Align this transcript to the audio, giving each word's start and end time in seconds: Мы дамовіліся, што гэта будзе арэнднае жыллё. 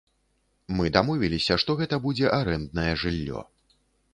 Мы 0.77 0.89
дамовіліся, 0.95 1.53
што 1.65 1.77
гэта 1.81 1.99
будзе 2.07 2.33
арэнднае 2.39 2.91
жыллё. 3.03 3.39